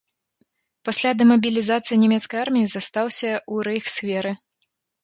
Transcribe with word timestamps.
Пасля 0.87 1.11
дэмабілізацыі 1.19 1.99
нямецкай 2.05 2.39
арміі 2.45 2.67
застаўся 2.73 3.31
ў 3.53 3.71
рэйхсверы. 3.71 4.31